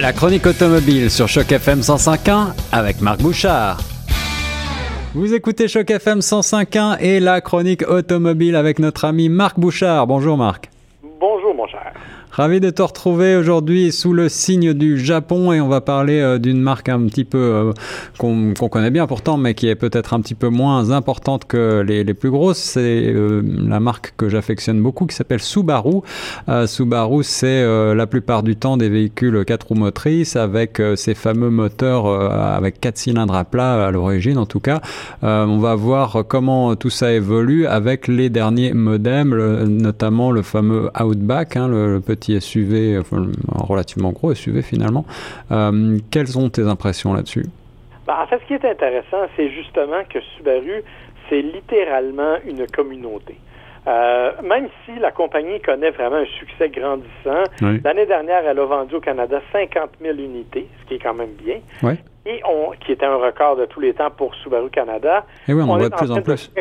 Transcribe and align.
La 0.00 0.14
chronique 0.14 0.46
automobile 0.46 1.10
sur 1.10 1.28
Choc 1.28 1.52
FM 1.52 1.80
105.1 1.80 2.54
avec 2.72 3.02
Marc 3.02 3.20
Bouchard. 3.20 3.76
Vous 5.14 5.34
écoutez 5.34 5.68
Choc 5.68 5.90
FM 5.90 6.20
105.1 6.20 6.98
et 7.00 7.20
la 7.20 7.42
chronique 7.42 7.86
automobile 7.86 8.56
avec 8.56 8.78
notre 8.78 9.04
ami 9.04 9.28
Marc 9.28 9.60
Bouchard. 9.60 10.06
Bonjour 10.06 10.38
Marc. 10.38 10.70
Bonjour 11.20 11.54
mon 11.54 11.66
cher. 11.66 11.92
Ravi 12.32 12.60
de 12.60 12.70
te 12.70 12.80
retrouver 12.80 13.34
aujourd'hui 13.34 13.90
sous 13.90 14.12
le 14.12 14.28
signe 14.28 14.72
du 14.72 15.00
Japon 15.00 15.52
et 15.52 15.60
on 15.60 15.66
va 15.66 15.80
parler 15.80 16.20
euh, 16.20 16.38
d'une 16.38 16.60
marque 16.60 16.88
un 16.88 17.00
petit 17.06 17.24
peu 17.24 17.38
euh, 17.38 17.72
qu'on 18.18 18.54
connaît 18.54 18.92
bien 18.92 19.08
pourtant 19.08 19.36
mais 19.36 19.54
qui 19.54 19.66
est 19.66 19.74
peut-être 19.74 20.14
un 20.14 20.20
petit 20.20 20.36
peu 20.36 20.48
moins 20.48 20.92
importante 20.92 21.44
que 21.46 21.80
les, 21.80 22.04
plus 22.14 22.30
grosses. 22.30 22.58
C'est 22.58 23.12
euh, 23.12 23.42
la 23.44 23.80
marque 23.80 24.14
que 24.16 24.28
j'affectionne 24.28 24.80
beaucoup 24.80 25.06
qui 25.06 25.16
s'appelle 25.16 25.40
Subaru. 25.40 26.02
Subaru 26.66 27.24
c'est 27.24 27.64
la 27.94 28.06
plupart 28.06 28.44
du 28.44 28.54
temps 28.54 28.76
des 28.76 28.88
véhicules 28.88 29.44
4 29.44 29.68
roues 29.68 29.74
motrices 29.74 30.36
avec 30.36 30.80
ces 30.94 31.14
fameux 31.14 31.50
moteurs 31.50 32.06
avec 32.06 32.80
4 32.80 32.96
cylindres 32.96 33.34
à 33.34 33.44
plat 33.44 33.86
à 33.86 33.90
l'origine 33.90 34.38
en 34.38 34.46
tout 34.46 34.60
cas. 34.60 34.80
on 35.22 35.58
va 35.58 35.74
voir 35.74 36.24
comment 36.28 36.76
tout 36.76 36.90
ça 36.90 37.12
évolue 37.12 37.66
avec 37.66 38.08
les 38.08 38.30
derniers 38.30 38.72
modems, 38.72 39.64
notamment 39.64 40.30
le 40.30 40.42
fameux 40.42 40.90
Outback, 41.00 41.56
hein, 41.56 41.68
le 41.68 42.00
petit 42.00 42.19
petit 42.20 42.40
SUV, 42.40 42.98
enfin, 42.98 43.16
un 43.54 43.64
relativement 43.64 44.12
gros 44.12 44.34
SUV 44.34 44.62
finalement. 44.62 45.04
Euh, 45.50 45.98
quelles 46.10 46.28
sont 46.28 46.48
tes 46.50 46.66
impressions 46.66 47.12
là-dessus? 47.14 47.46
Ben, 48.06 48.14
en 48.22 48.26
fait, 48.26 48.38
ce 48.40 48.46
qui 48.46 48.54
est 48.54 48.64
intéressant, 48.64 49.28
c'est 49.36 49.50
justement 49.50 50.02
que 50.08 50.20
Subaru, 50.36 50.82
c'est 51.28 51.42
littéralement 51.42 52.36
une 52.46 52.66
communauté. 52.66 53.36
Euh, 53.86 54.32
même 54.42 54.68
si 54.84 54.98
la 54.98 55.10
compagnie 55.10 55.58
connaît 55.60 55.90
vraiment 55.90 56.16
un 56.16 56.26
succès 56.38 56.68
grandissant, 56.68 57.44
l'année 57.82 58.04
dernière, 58.04 58.42
elle 58.46 58.58
a 58.58 58.64
vendu 58.64 58.96
au 58.96 59.00
Canada 59.00 59.40
50 59.52 59.90
000 60.02 60.18
unités, 60.18 60.68
ce 60.80 60.88
qui 60.88 60.94
est 60.94 60.98
quand 60.98 61.14
même 61.14 61.32
bien. 61.42 61.60
Et 62.26 62.42
on, 62.46 62.72
qui 62.72 62.92
était 62.92 63.06
un 63.06 63.16
record 63.16 63.56
de 63.56 63.64
tous 63.64 63.80
les 63.80 63.94
temps 63.94 64.10
pour 64.10 64.34
Subaru 64.34 64.68
Canada. 64.68 65.24
Et 65.48 65.54
oui, 65.54 65.62
on, 65.62 65.70
en 65.70 65.78
voit 65.78 65.88
de 65.88 65.94
plus 65.94 66.10
en 66.10 66.20
plus. 66.20 66.52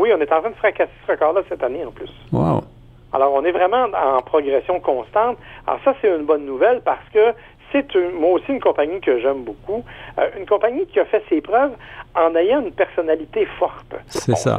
oui, 0.00 0.10
on 0.12 0.20
est 0.20 0.32
en 0.32 0.40
train 0.40 0.50
de 0.50 0.56
fracasser 0.56 0.90
ce 1.06 1.12
record-là 1.12 1.42
cette 1.48 1.62
année 1.62 1.84
en 1.84 1.92
plus. 1.92 2.10
Wow. 2.32 2.62
Alors, 3.12 3.32
on 3.34 3.44
est 3.44 3.52
vraiment 3.52 3.86
en 3.94 4.22
progression 4.22 4.80
constante. 4.80 5.38
Alors, 5.66 5.80
ça, 5.84 5.94
c'est 6.00 6.08
une 6.08 6.24
bonne 6.24 6.46
nouvelle 6.46 6.80
parce 6.82 7.06
que 7.12 7.34
c'est 7.72 7.94
moi 8.14 8.32
aussi 8.32 8.52
une 8.52 8.60
compagnie 8.60 9.00
que 9.00 9.18
j'aime 9.18 9.42
beaucoup. 9.42 9.82
Euh, 10.18 10.28
une 10.38 10.46
compagnie 10.46 10.86
qui 10.86 11.00
a 11.00 11.04
fait 11.06 11.22
ses 11.28 11.40
preuves 11.40 11.72
en 12.14 12.34
ayant 12.36 12.60
une 12.60 12.72
personnalité 12.72 13.46
forte. 13.58 13.94
C'est 14.08 14.36
ça. 14.36 14.58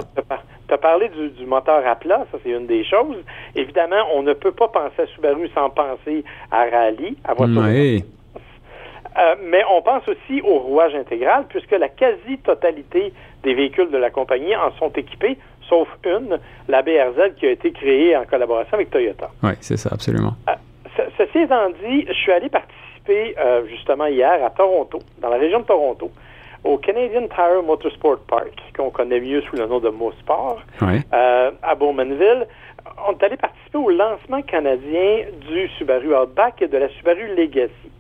Tu 0.68 0.74
as 0.74 0.78
parlé 0.78 1.10
du, 1.10 1.46
moteur 1.46 1.86
à 1.86 1.96
plat, 1.96 2.26
ça 2.32 2.38
c'est 2.44 2.50
une 2.50 2.66
des 2.66 2.84
choses. 2.84 3.18
Évidemment, 3.56 4.04
on 4.16 4.24
ne 4.24 4.34
peut 4.34 4.52
pas 4.52 4.68
penser 4.68 5.04
à 5.04 5.06
Subaru 5.08 5.48
sans 5.54 5.70
penser 5.70 6.24
à 6.52 6.66
Rally, 6.70 7.18
à 7.24 7.34
voiture. 7.34 7.62
Oui. 7.68 8.04
Euh, 9.16 9.36
mais 9.44 9.62
on 9.72 9.82
pense 9.82 10.08
aussi 10.08 10.42
au 10.42 10.58
rouage 10.60 10.96
intégral, 10.96 11.46
puisque 11.48 11.72
la 11.72 11.90
quasi-totalité 11.90 13.14
des 13.44 13.54
véhicules 13.54 13.92
de 13.92 13.98
la 13.98 14.10
compagnie 14.10 14.56
en 14.56 14.72
sont 14.80 14.90
équipés, 14.90 15.38
sauf 15.70 15.88
une, 16.06 16.40
la 16.68 16.82
BRZ, 16.82 17.36
qui 17.38 17.48
a 17.48 17.52
été 17.52 17.72
créée 17.72 18.16
en 18.16 18.26
collaboration 18.26 18.74
avec 18.76 18.90
Toyota. 18.90 19.30
Oui, 19.42 19.52
c'est 19.62 19.78
ça, 19.78 19.90
absolument. 19.92 20.34
Euh, 20.50 21.04
ceci 21.18 21.40
étant 21.40 21.70
dit, 21.70 22.06
je 22.08 22.14
suis 22.14 22.32
allé 22.32 22.50
participer 22.50 23.36
euh, 23.38 23.66
justement 23.68 24.06
hier 24.06 24.44
à 24.44 24.50
Toronto, 24.50 25.00
dans 25.20 25.30
la 25.30 25.38
région 25.38 25.60
de 25.60 25.66
Toronto, 25.66 26.12
au 26.64 26.78
Canadian 26.78 27.28
Tire 27.28 27.64
Motorsport 27.66 28.20
Park, 28.28 28.54
qu'on 28.76 28.90
connaît 28.90 29.20
mieux 29.20 29.42
sous 29.42 29.58
le 29.58 29.66
nom 29.68 29.80
de 29.80 29.90
Mosport, 29.90 30.62
à 30.82 31.76
Bowmanville. 31.76 32.48
On 33.08 33.12
est 33.14 33.24
allé 33.24 33.38
participer 33.38 33.78
au 33.78 33.90
lancement 33.90 34.42
canadien 34.42 35.26
du 35.50 35.68
Subaru 35.78 36.16
Outback 36.16 36.62
et 36.62 36.68
de 36.68 36.78
la 36.78 36.90
Subaru 36.90 37.36
Legacy. 37.36 37.92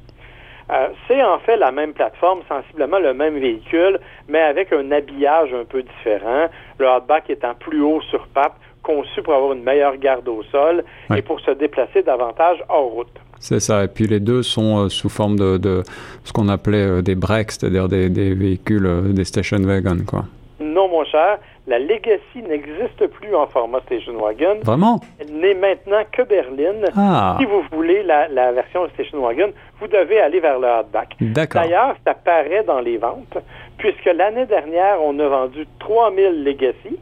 Euh, 0.73 0.87
c'est 1.07 1.21
en 1.21 1.37
fait 1.39 1.57
la 1.57 1.71
même 1.71 1.93
plateforme, 1.93 2.39
sensiblement 2.49 2.97
le 2.97 3.13
même 3.13 3.37
véhicule, 3.37 3.99
mais 4.27 4.39
avec 4.39 4.73
un 4.73 4.91
habillage 4.91 5.53
un 5.53 5.65
peu 5.65 5.83
différent. 5.83 6.47
Le 6.79 6.87
hardback 6.87 7.29
étant 7.29 7.53
plus 7.53 7.81
haut 7.81 8.01
sur 8.09 8.27
pape, 8.27 8.55
conçu 8.81 9.21
pour 9.21 9.33
avoir 9.33 9.53
une 9.53 9.63
meilleure 9.63 9.97
garde 9.97 10.27
au 10.27 10.41
sol 10.51 10.83
et 11.15 11.21
pour 11.21 11.39
se 11.41 11.51
déplacer 11.51 12.01
davantage 12.01 12.57
hors 12.69 12.91
route. 12.91 13.19
C'est 13.39 13.59
ça. 13.59 13.83
Et 13.83 13.87
puis 13.87 14.07
les 14.07 14.19
deux 14.19 14.41
sont 14.41 14.85
euh, 14.85 14.89
sous 14.89 15.09
forme 15.09 15.37
de, 15.37 15.83
ce 16.23 16.33
qu'on 16.33 16.49
appelait 16.49 16.85
euh, 16.85 17.01
des 17.01 17.15
breaks, 17.15 17.51
c'est-à-dire 17.51 17.87
des, 17.87 18.09
des 18.09 18.33
véhicules, 18.33 19.13
des 19.13 19.25
station 19.25 19.59
wagons, 19.59 20.03
quoi. 20.07 20.23
Non, 20.59 20.87
mon 20.87 21.03
cher. 21.05 21.39
La 21.65 21.79
Legacy 21.79 22.41
n'existe 22.45 23.07
plus 23.07 23.33
en 23.33 23.47
format 23.47 23.79
station 23.81 24.17
wagon. 24.19 24.59
Vraiment? 24.63 24.99
Elle 25.19 25.33
n'est 25.33 25.53
maintenant 25.53 26.03
que 26.11 26.23
berline. 26.23 26.85
Ah. 26.97 27.37
Si 27.39 27.45
vous 27.45 27.63
voulez 27.71 28.03
la, 28.03 28.27
la, 28.27 28.51
version 28.51 28.87
station 28.89 29.21
wagon, 29.21 29.53
vous 29.79 29.87
devez 29.87 30.19
aller 30.19 30.41
vers 30.41 30.59
le 30.59 30.67
hardback. 30.67 31.15
D'accord. 31.21 31.61
D'ailleurs, 31.61 31.95
ça 32.05 32.15
paraît 32.15 32.65
dans 32.65 32.81
les 32.81 32.97
ventes, 32.97 33.37
puisque 33.77 34.05
l'année 34.05 34.45
dernière, 34.45 34.97
on 35.01 35.17
a 35.19 35.27
vendu 35.27 35.65
3000 35.79 36.43
Legacy 36.43 36.99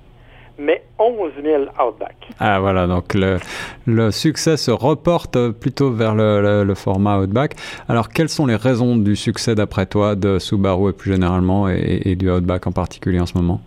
mais 0.59 0.83
11 0.99 1.31
000 1.43 1.63
Outback. 1.63 2.16
Ah 2.39 2.59
voilà, 2.59 2.85
donc 2.85 3.16
le, 3.16 3.39
le 3.88 4.11
succès 4.11 4.57
se 4.57 4.69
reporte 4.69 5.49
plutôt 5.49 5.89
vers 5.89 6.13
le, 6.13 6.63
le, 6.63 6.75
format 6.75 7.17
Outback. 7.19 7.55
Alors 7.88 8.09
quelles 8.09 8.29
sont 8.29 8.45
les 8.45 8.57
raisons 8.57 8.95
du 8.95 9.16
succès 9.16 9.55
d'après 9.55 9.88
toi 9.88 10.13
de 10.13 10.38
Subaru 10.38 10.91
et 10.91 10.93
plus 10.93 11.13
généralement 11.13 11.67
et 11.67 12.16
du 12.16 12.29
Outback 12.29 12.67
en 12.67 12.72
particulier 12.72 13.19
en 13.19 13.25
ce 13.25 13.35
moment? 13.35 13.59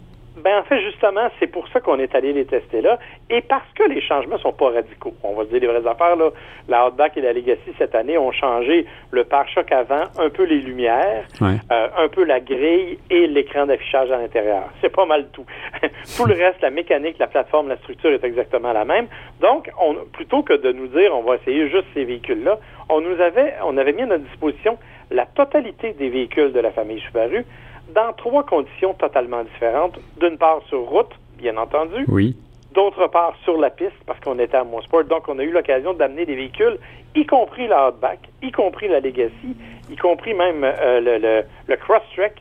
Ben, 0.45 0.59
en 0.59 0.63
fait, 0.65 0.79
justement, 0.83 1.29
c'est 1.41 1.47
pour 1.47 1.67
ça 1.69 1.81
qu'on 1.81 1.99
est 1.99 2.15
allé 2.15 2.35
les 2.35 2.45
tester 2.45 2.83
là. 2.83 2.99
Et 3.31 3.41
parce 3.41 3.67
que 3.75 3.89
les 3.89 4.03
changements 4.03 4.37
sont 4.37 4.53
pas 4.53 4.73
radicaux. 4.73 5.15
On 5.23 5.33
va 5.33 5.45
se 5.45 5.49
dire 5.49 5.61
les 5.61 5.67
vraies 5.67 5.91
affaires, 5.91 6.17
là. 6.17 6.29
La 6.69 6.87
Outback 6.87 7.17
et 7.17 7.23
la 7.23 7.33
Legacy, 7.33 7.73
cette 7.79 7.95
année, 7.95 8.19
ont 8.19 8.31
changé 8.31 8.85
le 9.11 9.25
pare-choc 9.25 9.73
avant, 9.73 10.05
un 10.19 10.29
peu 10.29 10.45
les 10.45 10.59
lumières, 10.59 11.25
euh, 11.41 11.89
un 11.97 12.09
peu 12.09 12.25
la 12.25 12.41
grille 12.41 12.99
et 13.09 13.27
l'écran 13.27 13.65
d'affichage 13.65 14.11
à 14.11 14.19
l'intérieur. 14.19 14.65
C'est 14.83 14.95
pas 14.95 15.07
mal 15.07 15.29
tout. 15.33 15.47
tout 16.17 16.27
le 16.27 16.35
reste, 16.35 16.61
la 16.61 16.71
mécanique, 16.71 17.17
la 17.19 17.27
plateforme, 17.27 17.69
la 17.69 17.79
structure 17.79 18.11
est 18.11 18.25
exactement 18.25 18.75
la 18.75 18.85
même. 18.85 19.07
Donc, 19.41 19.71
on, 19.81 19.95
plutôt 20.13 20.43
que 20.43 20.53
de 20.53 20.73
nous 20.73 20.89
dire 20.89 21.17
on 21.17 21.23
va 21.23 21.37
essayer 21.37 21.71
juste 21.71 21.87
ces 21.95 22.05
véhicules-là, 22.05 22.59
on 22.91 23.01
nous 23.01 23.19
avait, 23.19 23.55
on 23.65 23.79
avait 23.79 23.95
mis 23.95 24.03
à 24.03 24.07
notre 24.07 24.25
disposition 24.25 24.77
la 25.11 25.25
totalité 25.25 25.93
des 25.95 26.11
véhicules 26.11 26.53
de 26.53 26.61
la 26.61 26.71
famille 26.71 27.01
Subaru 27.01 27.47
dans 27.95 28.13
trois 28.17 28.45
conditions 28.45 28.95
totalement 28.95 29.43
différentes. 29.45 29.99
D'une 30.21 30.39
part, 30.39 30.61
sur 30.69 30.81
route, 30.81 31.11
bien 31.39 31.57
entendu. 31.57 32.05
Oui. 32.09 32.37
D'autre 32.75 33.07
part, 33.07 33.35
sur 33.45 33.57
la 33.57 33.71
piste, 33.71 33.93
parce 34.07 34.19
qu'on 34.21 34.39
était 34.39 34.57
à 34.57 34.65
Mosport. 34.65 35.05
Donc, 35.05 35.29
on 35.29 35.39
a 35.39 35.43
eu 35.45 35.51
l'occasion 35.53 35.95
d'amener 35.95 36.27
des 36.27 36.35
véhicules, 36.35 36.79
y 37.15 37.25
compris 37.25 37.69
la 37.69 37.89
Outback, 37.89 38.19
y 38.43 38.51
compris 38.51 38.89
la 38.89 38.99
Legacy, 39.01 39.57
y 39.91 39.97
compris 39.97 40.35
même 40.35 40.65
euh, 40.65 41.01
le, 41.01 41.19
le, 41.19 41.43
le 41.69 41.77
Crosstrek, 41.77 42.35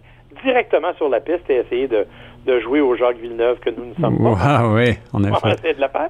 directement 0.44 0.94
sur 0.96 1.10
la 1.10 1.20
piste 1.20 1.48
et 1.50 1.58
essayer 1.58 1.88
de, 1.88 2.08
de 2.46 2.60
jouer 2.60 2.82
au 2.82 2.96
Jacques 2.96 3.18
Villeneuve 3.18 3.60
que 3.60 3.70
nous 3.70 3.86
ne 3.86 3.94
sommes 3.96 4.18
pas. 4.24 4.38
Ah 4.42 4.68
oui, 4.70 4.96
on 5.14 5.24
a 5.24 5.40
fait. 5.40 5.76
de 5.76 5.80
la 5.82 5.90
faire. 5.90 6.10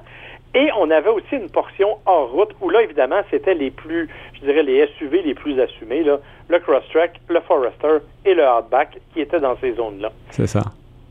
Et 0.54 0.70
on 0.78 0.88
avait 0.90 1.10
aussi 1.10 1.34
une 1.34 1.50
portion 1.50 1.98
hors 2.06 2.30
route 2.30 2.50
où 2.60 2.70
là, 2.70 2.82
évidemment, 2.82 3.20
c'était 3.28 3.54
les 3.54 3.72
plus, 3.72 4.08
je 4.34 4.40
dirais, 4.40 4.62
les 4.62 4.86
SUV 4.98 5.22
les 5.22 5.34
plus 5.34 5.60
assumés, 5.60 6.04
là, 6.04 6.18
le 6.48 6.58
Crosstrek, 6.60 7.20
le 7.28 7.40
Forester 7.40 7.98
et 8.24 8.34
le 8.34 8.44
Outback 8.46 8.98
qui 9.12 9.20
étaient 9.20 9.40
dans 9.40 9.56
ces 9.60 9.72
zones-là. 9.74 10.12
C'est 10.30 10.46
ça. 10.46 10.62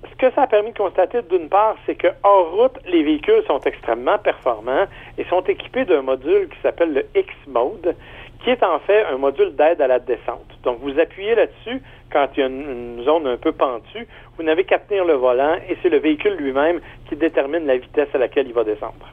Ce 0.10 0.16
que 0.16 0.34
ça 0.34 0.44
a 0.44 0.48
permis 0.48 0.72
de 0.72 0.78
constater, 0.78 1.22
d'une 1.24 1.50
part, 1.50 1.76
c'est 1.86 1.96
que 1.96 2.08
hors 2.24 2.52
route, 2.56 2.80
les 2.88 3.04
véhicules 3.04 3.44
sont 3.46 3.60
extrêmement 3.60 4.18
performants 4.18 4.86
et 5.18 5.26
sont 5.26 5.42
équipés 5.42 5.84
d'un 5.84 6.04
module 6.04 6.48
qui 6.48 6.58
s'appelle 6.62 6.94
le 6.94 7.06
X-Mode, 7.14 7.96
qui 8.44 8.50
est 8.50 8.64
en 8.64 8.80
fait 8.80 9.04
un 9.06 9.18
module 9.18 9.56
d'aide 9.56 9.82
à 9.82 9.88
la 9.88 10.00
descente. 10.00 10.48
Donc, 10.64 10.80
vous 10.82 10.98
appuyez 11.00 11.36
là-dessus 11.36 11.82
quand 12.12 12.28
il 12.36 12.40
y 12.40 12.44
a 12.44 12.48
une, 12.48 12.62
une 12.98 13.04
zone 13.04 13.28
un 13.28 13.38
peu 13.38 13.52
pentue, 13.52 14.08
vous 14.38 14.44
n'avez 14.44 14.64
qu'à 14.64 14.80
tenir 14.80 15.04
le 15.04 15.14
volant 15.14 15.56
et 15.68 15.78
c'est 15.82 15.90
le 15.90 15.98
véhicule 15.98 16.36
lui-même 16.36 16.80
qui 17.10 17.18
détermine 17.18 17.66
la 17.66 17.78
vitesse 17.78 18.10
à 18.14 18.18
laquelle 18.18 18.48
il 18.48 18.54
va 18.54 18.64
descendre 18.64 19.13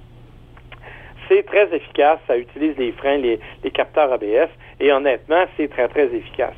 c'est 1.30 1.44
très 1.44 1.74
efficace. 1.74 2.18
Ça 2.26 2.36
utilise 2.36 2.76
les 2.76 2.92
freins, 2.92 3.18
les, 3.18 3.38
capteurs 3.72 4.12
ABS, 4.12 4.50
et 4.81 4.93
honnêtement, 4.93 5.44
c'est 5.56 5.69
très, 5.69 5.88
très 5.88 6.06
efficace. 6.14 6.55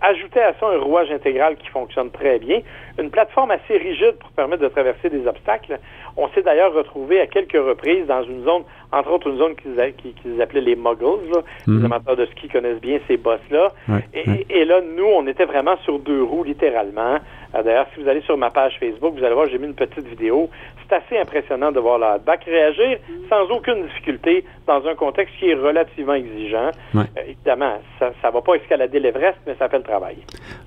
Ajoutez 0.00 0.40
à 0.40 0.52
ça 0.58 0.66
un 0.66 0.78
rouage 0.78 1.12
intégral 1.12 1.56
qui 1.56 1.68
fonctionne 1.68 2.10
très 2.10 2.40
bien, 2.40 2.60
une 2.98 3.10
plateforme 3.10 3.52
assez 3.52 3.76
rigide 3.76 4.14
pour 4.18 4.30
permettre 4.30 4.62
de 4.62 4.68
traverser 4.68 5.08
des 5.10 5.28
obstacles. 5.28 5.78
On 6.16 6.28
s'est 6.30 6.42
d'ailleurs 6.42 6.72
retrouvé 6.74 7.20
à 7.20 7.28
quelques 7.28 7.52
reprises 7.52 8.06
dans 8.06 8.24
une 8.24 8.42
zone, 8.42 8.64
entre 8.90 9.12
autres 9.12 9.28
une 9.28 9.38
zone 9.38 9.54
qu'ils 9.54 10.42
appelaient 10.42 10.60
les 10.60 10.74
muggles. 10.74 11.44
Les 11.68 11.72
mhm. 11.74 11.84
amateurs 11.84 12.16
de 12.16 12.26
ski 12.26 12.48
connaissent 12.48 12.80
bien 12.80 12.98
ces 13.06 13.16
bosses-là. 13.16 13.68
et, 14.12 14.64
là, 14.64 14.80
nous, 14.80 15.06
on 15.06 15.24
était 15.28 15.44
vraiment 15.44 15.76
sur 15.84 16.00
deux 16.00 16.24
roues, 16.24 16.42
littéralement. 16.42 17.18
Euh, 17.54 17.62
d'ailleurs, 17.62 17.86
si 17.94 18.02
vous 18.02 18.08
allez 18.08 18.22
sur 18.22 18.36
ma 18.36 18.50
page 18.50 18.76
Facebook, 18.80 19.14
vous 19.16 19.24
allez 19.24 19.34
voir, 19.34 19.48
j'ai 19.48 19.58
mis 19.58 19.66
une 19.66 19.74
petite 19.74 20.06
vidéo. 20.06 20.50
C'est 20.92 21.14
assez 21.14 21.22
impressionnant 21.22 21.72
de 21.72 21.80
voir 21.80 21.98
la 21.98 22.18
back 22.18 22.44
réagir 22.44 22.98
sans 23.30 23.44
aucune 23.54 23.86
difficulté 23.86 24.44
dans 24.66 24.86
un 24.86 24.94
contexte 24.94 25.34
qui 25.38 25.48
est 25.48 25.54
relativement 25.54 26.12
exigeant. 26.12 26.70
Euh, 26.94 27.04
évidemment, 27.26 27.78
ça 27.98 28.10
ne 28.10 28.32
va 28.32 28.42
pas 28.42 28.54
escalader 28.56 29.00
l'Everest, 29.00 29.38
mais 29.46 29.56
ça 29.58 29.70
fait 29.70 29.78
le 29.78 29.84
travail. 29.84 30.18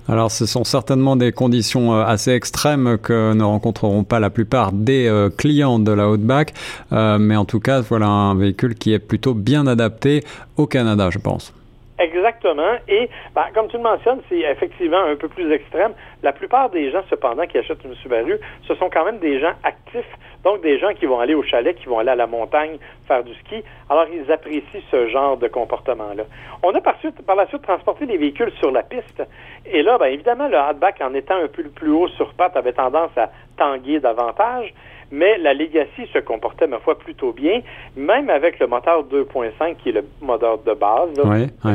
Alors, 0.08 0.32
ce 0.32 0.44
sont 0.46 0.64
certainement 0.64 1.14
des 1.14 1.30
conditions 1.30 1.94
euh, 1.94 2.04
assez 2.04 2.32
extrêmes 2.32 2.98
que 2.98 3.34
ne 3.34 3.44
rencontreront 3.44 4.02
pas 4.02 4.18
la 4.18 4.30
plupart 4.30 4.72
des 4.72 5.08
clients 5.38 5.78
de 5.78 5.92
la 5.92 6.08
Outback, 6.08 6.54
mais 6.90 7.36
en 7.36 7.44
tout 7.44 7.60
cas, 7.60 7.80
voilà 7.82 8.06
un 8.06 8.34
véhicule 8.34 8.74
qui 8.74 8.92
est 8.92 8.98
plutôt 8.98 9.34
bien 9.34 9.66
adapté 9.68 10.24
au 10.56 10.66
Canada, 10.66 11.08
je 11.10 11.18
pense. 11.18 11.52
Exactement. 11.98 12.76
Et 12.88 13.08
ben, 13.34 13.46
comme 13.54 13.68
tu 13.68 13.78
le 13.78 13.82
mentionnes, 13.82 14.20
c'est 14.28 14.40
effectivement 14.40 15.02
un 15.02 15.16
peu 15.16 15.28
plus 15.28 15.50
extrême. 15.50 15.92
La 16.22 16.32
plupart 16.32 16.68
des 16.68 16.90
gens, 16.90 17.02
cependant, 17.08 17.46
qui 17.46 17.56
achètent 17.56 17.84
une 17.84 17.94
Subaru, 17.96 18.38
ce 18.68 18.74
sont 18.74 18.90
quand 18.90 19.04
même 19.04 19.18
des 19.18 19.40
gens 19.40 19.52
actifs, 19.62 20.04
donc 20.44 20.60
des 20.60 20.78
gens 20.78 20.92
qui 20.92 21.06
vont 21.06 21.20
aller 21.20 21.34
au 21.34 21.42
chalet, 21.42 21.74
qui 21.74 21.86
vont 21.86 21.98
aller 21.98 22.10
à 22.10 22.16
la 22.16 22.26
montagne 22.26 22.78
faire 23.08 23.24
du 23.24 23.34
ski. 23.36 23.62
Alors, 23.88 24.06
ils 24.12 24.30
apprécient 24.30 24.80
ce 24.90 25.08
genre 25.08 25.38
de 25.38 25.48
comportement-là. 25.48 26.24
On 26.62 26.74
a 26.74 26.80
par, 26.80 26.98
suite, 26.98 27.24
par 27.24 27.36
la 27.36 27.46
suite 27.46 27.62
transporté 27.62 28.04
des 28.04 28.18
véhicules 28.18 28.52
sur 28.58 28.70
la 28.70 28.82
piste. 28.82 29.22
Et 29.64 29.82
là, 29.82 29.96
ben, 29.96 30.06
évidemment, 30.06 30.48
le 30.48 30.58
hatchback, 30.58 31.00
en 31.00 31.14
étant 31.14 31.36
un 31.36 31.48
peu 31.48 31.62
plus 31.62 31.90
haut 31.90 32.08
sur 32.08 32.34
patte, 32.34 32.56
avait 32.56 32.72
tendance 32.72 33.16
à 33.16 33.30
tanguer 33.56 34.00
davantage 34.00 34.74
mais 35.10 35.38
la 35.38 35.54
Legacy 35.54 36.06
se 36.12 36.18
comportait, 36.18 36.66
ma 36.66 36.78
foi, 36.78 36.98
plutôt 36.98 37.32
bien, 37.32 37.60
même 37.96 38.30
avec 38.30 38.58
le 38.58 38.66
moteur 38.66 39.04
2.5 39.04 39.76
qui 39.76 39.90
est 39.90 39.92
le 39.92 40.04
moteur 40.20 40.58
de 40.58 40.74
base, 40.74 41.10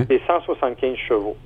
c'est 0.07 0.21
175 0.27 0.95
chevaux. 0.95 1.37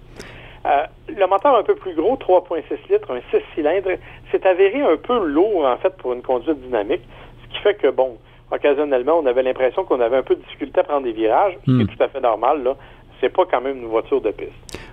Euh, 0.66 0.86
le 1.10 1.28
moteur 1.28 1.56
un 1.56 1.64
peu 1.64 1.76
plus 1.76 1.94
gros, 1.94 2.16
3.6 2.16 2.64
litres, 2.92 3.12
un 3.12 3.20
6 3.30 3.44
cylindres, 3.54 4.00
s'est 4.32 4.48
avéré 4.48 4.82
un 4.82 4.98
peu 4.98 5.24
lourd, 5.26 5.66
en 5.66 5.78
fait, 5.78 5.96
pour 5.98 6.14
une 6.14 6.24
conduite 6.24 6.60
dynamique, 6.60 7.02
ce 7.44 7.56
qui 7.56 7.62
fait 7.62 7.76
que, 7.76 7.90
bon, 7.90 8.18
occasionnellement, 8.52 9.20
on 9.20 9.26
avait 9.28 9.44
l'impression 9.44 9.84
qu'on 9.84 10.02
avait 10.02 10.18
un 10.18 10.24
peu 10.24 10.36
de 10.36 10.42
difficulté 10.42 10.80
à 10.80 10.84
prendre 10.84 11.04
des 11.04 11.12
virages, 11.12 11.54
ce 11.62 11.66
qui 11.66 11.82
est 11.82 11.84
hmm. 11.84 11.88
tout 11.88 12.04
à 12.04 12.08
fait 12.08 12.22
normal, 12.22 12.64
là. 12.64 12.76
C'est 13.22 13.30
pas 13.30 13.46
quand 13.46 13.62
même 13.62 13.78
une 13.78 13.88
voiture 13.88 14.20
de 14.20 14.32
piste. 14.32 14.52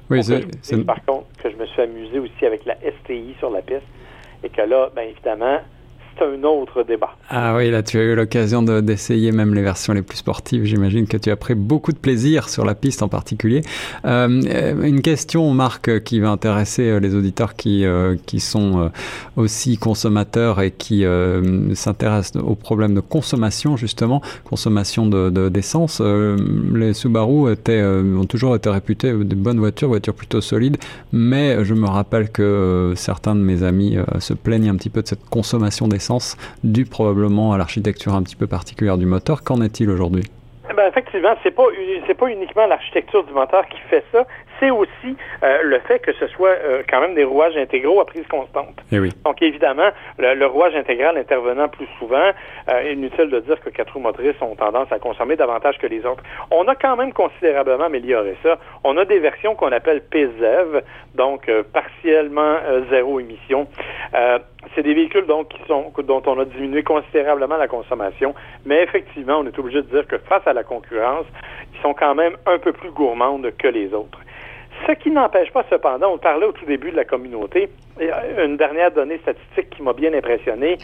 Oui, 0.09 0.23
c'est... 0.23 0.87
Par 0.87 1.05
contre, 1.05 1.27
que 1.43 1.51
je 1.51 1.57
me 1.57 1.67
suis 1.67 1.83
amusé 1.83 2.19
aussi 2.19 2.47
avec 2.47 2.65
la 2.67 2.77
STI 2.77 3.35
sur 3.39 3.51
la 3.51 3.63
piste, 3.63 3.83
et 4.45 4.49
que 4.49 4.63
là, 4.63 4.91
bien 4.95 5.05
évidemment, 5.05 5.59
c'est 6.19 6.25
un 6.25 6.43
autre 6.45 6.83
débat. 6.85 7.11
Ah 7.29 7.55
oui, 7.57 7.71
là 7.71 7.83
tu 7.83 7.99
as 7.99 8.03
eu 8.03 8.15
l'occasion 8.15 8.63
d'essayer 8.63 9.33
même 9.33 9.55
les 9.55 9.63
versions 9.63 9.93
les 9.93 10.03
plus 10.03 10.19
sportives. 10.19 10.65
J'imagine 10.65 11.07
que 11.07 11.17
tu 11.17 11.31
as 11.31 11.37
pris 11.37 11.55
beaucoup 11.55 11.93
de 11.93 11.99
plaisir 11.99 12.49
sur 12.49 12.65
la 12.65 12.75
piste 12.75 13.03
en 13.03 13.09
particulier. 13.09 13.63
Euh, 14.05 14.83
une 14.83 15.03
question, 15.03 15.53
Marc, 15.55 16.03
qui 16.05 16.21
va 16.21 16.31
intéresser 16.31 16.91
euh, 16.91 17.01
les 17.01 17.15
auditeurs 17.15 17.55
qui, 17.55 17.85
euh, 17.85 18.17
sont 18.39 18.91
aussi 19.37 19.77
consommateurs 19.77 20.61
et 20.61 20.73
qui 20.73 21.05
s'intéressent 21.75 22.43
aux 22.43 22.57
problèmes 22.57 22.95
de 22.95 23.01
consommation, 23.01 23.77
justement, 23.77 24.21
consommation 24.43 25.07
d'essence. 25.07 26.01
De, 26.01 26.37
les 26.75 26.93
Subaru 26.93 27.53
ont 27.53 28.25
toujours 28.25 28.57
été 28.57 28.69
réputés 28.69 29.13
de 29.13 29.35
bonnes 29.37 29.61
voitures, 29.61 29.89
voitures 29.89 30.15
plutôt 30.15 30.41
solides, 30.41 30.79
mais 31.13 31.65
je 31.65 31.75
me 31.75 31.87
rappelle 31.87 32.31
que 32.31 32.95
certains 32.97 33.37
de 33.37 33.43
mes 33.43 33.63
amis 33.63 33.97
se 34.19 34.35
plaignent 34.35 34.71
un 34.71 34.77
petit 34.77 34.91
peu 34.91 35.03
de 35.03 35.07
cette 35.07 35.25
consommation 35.29 35.87
d'essence 35.87 36.02
dû 36.65 36.85
probablement 36.85 37.53
à 37.53 37.59
l'architecture 37.59 38.15
un 38.15 38.23
petit 38.23 38.37
peu 38.37 38.47
particulière 38.47 38.99
du 38.99 39.07
moteur. 39.07 39.43
Qu'en 39.43 39.61
est-il 39.61 39.91
aujourd'hui? 39.91 40.25
Eh 40.71 40.75
ben, 40.75 40.89
effectivement, 40.89 41.35
c'est 41.43 41.51
pas 41.51 41.65
pas 42.19 42.29
uniquement 42.29 42.67
l'architecture 42.67 43.25
du 43.25 43.33
moteur 43.33 43.67
qui 43.69 43.79
fait 43.91 44.05
ça, 44.13 44.27
c'est 44.63 44.71
aussi 44.71 45.17
euh, 45.43 45.63
le 45.65 45.81
fait 45.81 45.99
que 45.99 46.13
ce 46.13 46.29
soit 46.29 46.51
euh, 46.51 46.83
quand 46.89 47.01
même 47.01 47.15
des 47.15 47.25
rouages 47.25 47.57
intégraux 47.57 48.01
à 48.01 48.07
prise 48.07 48.27
constante. 48.29 48.81
Eh 48.93 49.01
oui. 49.01 49.11
Donc 49.25 49.43
évidemment, 49.43 49.91
le, 50.19 50.47
rouage 50.47 50.77
intégral 50.77 51.17
intervenant 51.17 51.69
plus 51.69 51.89
souvent, 51.99 52.31
euh, 52.69 52.93
inutile 52.93 53.29
de 53.31 53.41
dire 53.41 53.61
que 53.61 53.71
quatre 53.71 53.95
roues 53.95 54.01
motrices 54.01 54.41
ont 54.41 54.55
tendance 54.55 54.93
à 54.93 55.01
consommer 55.01 55.35
davantage 55.35 55.79
que 55.79 55.87
les 55.89 56.07
autres. 56.07 56.23
On 56.51 56.69
a 56.69 56.77
quand 56.77 56.97
même 56.97 57.13
considérablement 57.13 57.85
amélioré 57.85 58.37
ça. 58.43 58.59
On 58.85 58.97
a 58.99 59.05
des 59.05 59.19
versions 59.19 59.57
qu'on 59.57 59.73
appelle 59.73 60.03
PZEV, 60.03 60.83
donc 61.15 61.51
partiellement 61.73 62.57
zéro 62.91 63.19
émission. 63.19 63.67
c'est 64.75 64.83
des 64.83 64.95
véhicules 64.95 65.27
donc 65.27 65.49
qui 65.49 65.61
sont 65.67 65.93
dont 66.05 66.23
on 66.27 66.39
a 66.39 66.45
diminué 66.45 66.83
considérablement 66.83 67.57
la 67.57 67.69
consommation, 67.69 68.35
mais 68.65 68.83
effectivement, 68.83 69.39
on 69.39 69.47
est 69.47 69.59
obligé 69.59 69.83
de 69.83 69.89
dire 69.89 70.07
que 70.07 70.19
face 70.19 70.47
à 70.47 70.53
la 70.53 70.63
concurrence, 70.63 71.27
ils 71.75 71.81
sont 71.81 71.95
quand 71.95 72.15
même 72.15 72.37
un 72.47 72.59
peu 72.59 72.73
plus 72.73 72.91
gourmandes 72.91 73.51
que 73.59 73.69
les 73.69 73.93
autres. 73.93 74.19
Ce 74.87 74.93
qui 74.93 75.11
n'empêche 75.11 75.53
pas 75.53 75.65
cependant, 75.71 76.13
on 76.13 76.19
parlait 76.19 76.47
au 76.47 76.53
tout 76.53 76.65
début 76.65 76.91
de 76.91 76.97
la 76.97 77.05
communauté, 77.05 77.69
une 78.01 78.57
dernière 78.57 78.91
donnée 78.91 79.19
statistique 79.19 79.71
qui 79.71 79.83
m'a 79.83 79.93
bien 79.93 80.13
impressionné. 80.13 80.79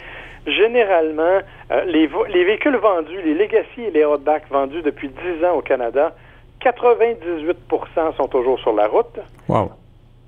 Généralement, 0.47 1.39
euh, 1.71 1.83
les, 1.85 2.07
véhicules 2.45 2.77
vendus, 2.77 3.21
les 3.23 3.33
Legacy 3.33 3.83
et 3.87 3.91
les 3.91 4.05
Outback 4.05 4.43
vendus 4.49 4.81
depuis 4.81 5.09
10 5.09 5.45
ans 5.45 5.57
au 5.57 5.61
Canada, 5.61 6.15
98% 6.61 8.15
sont 8.15 8.27
toujours 8.27 8.59
sur 8.59 8.73
la 8.73 8.87
route. 8.87 9.19
Wow. 9.47 9.71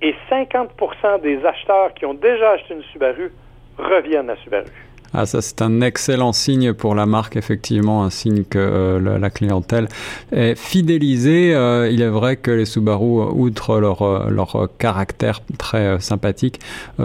Et 0.01 0.15
50% 0.29 1.21
des 1.21 1.45
acheteurs 1.45 1.93
qui 1.93 2.05
ont 2.05 2.13
déjà 2.13 2.51
acheté 2.51 2.73
une 2.73 2.83
Subaru 2.83 3.31
reviennent 3.77 4.29
à 4.29 4.35
Subaru. 4.37 4.65
Ah, 5.13 5.25
ça, 5.25 5.41
c'est 5.41 5.61
un 5.61 5.81
excellent 5.81 6.31
signe 6.31 6.73
pour 6.73 6.95
la 6.95 7.05
marque, 7.05 7.35
effectivement, 7.35 8.05
un 8.05 8.09
signe 8.09 8.45
que 8.45 8.57
euh, 8.57 9.19
la, 9.19 9.29
clientèle 9.29 9.89
est 10.31 10.55
fidélisée. 10.57 11.53
Euh, 11.53 11.89
il 11.91 12.01
est 12.01 12.07
vrai 12.07 12.37
que 12.37 12.49
les 12.49 12.63
Subaru, 12.63 13.23
outre 13.33 13.81
leur, 13.81 14.03
euh, 14.03 14.29
leur 14.29 14.69
caractère 14.79 15.41
très 15.57 15.99
sympathique, 15.99 16.59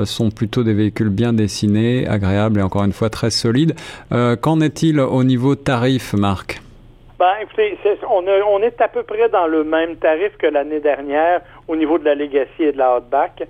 sont 0.04 0.30
plutôt 0.30 0.62
des 0.62 0.74
véhicules 0.74 1.08
bien 1.08 1.32
dessinés, 1.32 2.06
agréables 2.06 2.60
et 2.60 2.62
encore 2.62 2.84
une 2.84 2.92
fois 2.92 3.10
très 3.10 3.30
solides. 3.30 3.74
Qu'en 4.10 4.60
est-il 4.60 5.00
au 5.00 5.24
niveau 5.24 5.56
tarif, 5.56 6.14
Marc? 6.14 6.60
Ben, 7.18 7.32
écoutez, 7.42 7.76
on, 8.08 8.24
on, 8.48 8.62
est 8.62 8.80
à 8.80 8.88
peu 8.88 9.02
près 9.02 9.28
dans 9.30 9.46
le 9.46 9.64
même 9.64 9.96
tarif 9.96 10.36
que 10.38 10.46
l'année 10.46 10.80
dernière 10.80 11.40
au 11.66 11.74
niveau 11.74 11.98
de 11.98 12.04
la 12.04 12.14
Legacy 12.14 12.62
et 12.62 12.72
de 12.72 12.78
la 12.78 12.98
Outback. 12.98 13.42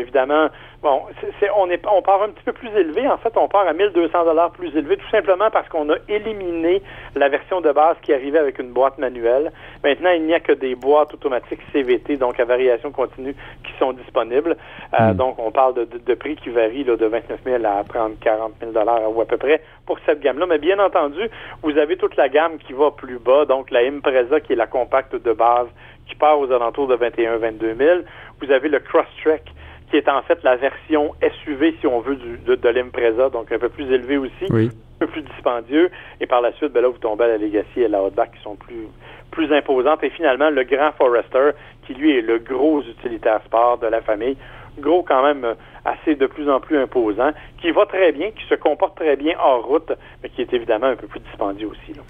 évidemment, 0.00 0.48
Bon, 0.84 1.00
c'est, 1.40 1.48
on, 1.56 1.70
est, 1.70 1.82
on 1.90 2.02
part 2.02 2.22
un 2.22 2.28
petit 2.28 2.44
peu 2.44 2.52
plus 2.52 2.68
élevé. 2.68 3.08
En 3.08 3.16
fait, 3.16 3.34
on 3.38 3.48
part 3.48 3.66
à 3.66 3.72
1200 3.72 4.26
dollars 4.26 4.50
plus 4.50 4.68
élevé, 4.76 4.98
tout 4.98 5.08
simplement 5.08 5.48
parce 5.50 5.66
qu'on 5.70 5.88
a 5.88 5.96
éliminé 6.10 6.82
la 7.14 7.30
version 7.30 7.62
de 7.62 7.72
base 7.72 7.96
qui 8.02 8.12
arrivait 8.12 8.38
avec 8.38 8.58
une 8.58 8.68
boîte 8.68 8.98
manuelle. 8.98 9.50
Maintenant, 9.82 10.10
il 10.10 10.24
n'y 10.24 10.34
a 10.34 10.40
que 10.40 10.52
des 10.52 10.74
boîtes 10.74 11.14
automatiques 11.14 11.62
CVT, 11.72 12.18
donc 12.18 12.38
à 12.38 12.44
variation 12.44 12.92
continue, 12.92 13.34
qui 13.64 13.72
sont 13.78 13.94
disponibles. 13.94 14.58
Euh, 15.00 15.12
hmm. 15.12 15.16
Donc, 15.16 15.38
on 15.38 15.50
parle 15.50 15.72
de, 15.72 15.84
de, 15.84 16.14
prix 16.14 16.36
qui 16.36 16.50
varient 16.50 16.84
là, 16.84 16.96
de 16.96 17.06
29 17.06 17.40
000 17.42 17.64
à 17.64 17.82
30, 17.84 18.20
40 18.20 18.52
000 18.60 18.72
dollars 18.72 19.10
ou 19.10 19.22
à 19.22 19.24
peu 19.24 19.38
près 19.38 19.62
pour 19.86 19.98
cette 20.04 20.20
gamme-là. 20.20 20.44
Mais 20.44 20.58
bien 20.58 20.78
entendu, 20.78 21.30
vous 21.62 21.78
avez 21.78 21.96
toute 21.96 22.16
la 22.16 22.28
gamme 22.28 22.58
qui 22.58 22.74
va 22.74 22.90
plus 22.90 23.18
bas, 23.18 23.46
donc 23.46 23.70
la 23.70 23.80
Impreza 23.80 24.38
qui 24.40 24.52
est 24.52 24.56
la 24.56 24.66
compacte 24.66 25.16
de 25.16 25.32
base 25.32 25.68
qui 26.06 26.14
part 26.14 26.38
aux 26.38 26.52
alentours 26.52 26.88
de 26.88 26.94
21 26.94 27.38
22 27.38 27.74
000. 27.74 28.00
Vous 28.42 28.52
avez 28.52 28.68
le 28.68 28.80
Crosstrek 28.80 29.44
qui 29.90 29.96
est 29.96 30.08
en 30.08 30.22
fait 30.22 30.42
la 30.42 30.56
version 30.56 31.12
SUV, 31.22 31.76
si 31.80 31.86
on 31.86 32.00
veut, 32.00 32.16
du, 32.16 32.38
de, 32.38 32.54
de 32.54 32.68
l'Impreza, 32.68 33.30
donc 33.30 33.52
un 33.52 33.58
peu 33.58 33.68
plus 33.68 33.90
élevé 33.92 34.16
aussi, 34.16 34.46
un 34.50 34.68
peu 34.98 35.06
plus 35.06 35.22
dispendieux. 35.22 35.90
Et 36.20 36.26
par 36.26 36.40
la 36.40 36.52
suite, 36.54 36.72
ben 36.72 36.82
là, 36.82 36.88
vous 36.88 36.98
tombez 36.98 37.24
à 37.24 37.28
la 37.28 37.38
Legacy 37.38 37.82
et 37.82 37.88
la 37.88 38.02
Outback 38.02 38.32
qui 38.32 38.42
sont 38.42 38.56
plus, 38.56 38.86
plus 39.30 39.52
imposantes. 39.52 40.02
Et 40.02 40.10
finalement, 40.10 40.50
le 40.50 40.64
Grand 40.64 40.92
Forester, 40.92 41.50
qui 41.86 41.94
lui 41.94 42.16
est 42.16 42.22
le 42.22 42.38
gros 42.38 42.82
utilitaire 42.82 43.40
sport 43.44 43.78
de 43.78 43.86
la 43.86 44.00
famille, 44.00 44.36
gros 44.78 45.02
quand 45.02 45.22
même 45.22 45.44
euh, 45.44 45.54
assez 45.84 46.14
de 46.14 46.26
plus 46.26 46.50
en 46.50 46.60
plus 46.60 46.78
imposant, 46.78 47.30
qui 47.60 47.70
va 47.70 47.86
très 47.86 48.12
bien, 48.12 48.30
qui 48.30 48.44
se 48.48 48.54
comporte 48.54 48.96
très 48.96 49.16
bien 49.16 49.36
hors 49.38 49.64
route, 49.64 49.92
mais 50.22 50.28
qui 50.30 50.42
est 50.42 50.52
évidemment 50.52 50.86
un 50.86 50.96
peu 50.96 51.06
plus 51.06 51.20
dispendieux 51.20 51.68
aussi. 51.68 51.92
Là. 51.94 52.02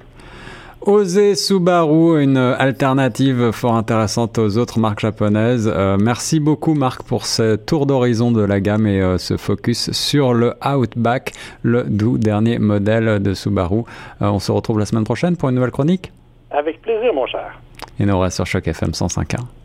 Oser 0.87 1.35
Subaru, 1.35 2.23
une 2.23 2.37
alternative 2.37 3.53
fort 3.53 3.75
intéressante 3.75 4.37
aux 4.37 4.59
autres 4.59 4.79
marques 4.79 5.01
japonaises. 5.01 5.73
Euh, 5.75 5.97
merci 5.99 6.41
beaucoup 6.41 6.75
Marc 6.75 7.05
pour 7.05 7.25
ce 7.25 7.57
tour 7.57 7.87
d'horizon 7.87 8.31
de 8.31 8.43
la 8.43 8.61
gamme 8.61 8.87
et 8.87 9.01
euh, 9.01 9.17
ce 9.17 9.39
focus 9.39 9.93
sur 9.93 10.35
le 10.35 10.53
Outback, 10.63 11.33
le 11.63 11.85
doux 11.85 12.19
dernier 12.19 12.59
modèle 12.59 13.23
de 13.23 13.33
Subaru. 13.33 13.85
Euh, 14.21 14.27
on 14.27 14.39
se 14.39 14.53
retrouve 14.53 14.79
la 14.79 14.85
semaine 14.85 15.05
prochaine 15.05 15.39
pour 15.39 15.49
une 15.49 15.55
nouvelle 15.55 15.71
chronique. 15.71 16.13
Avec 16.51 16.83
plaisir 16.83 17.15
mon 17.15 17.27
cher. 17.27 17.59
Et 17.99 18.05
nous 18.05 18.19
reste 18.19 18.37
sur 18.37 18.47
Choc 18.47 18.69
FM 18.69 18.91
105.1. 18.91 19.64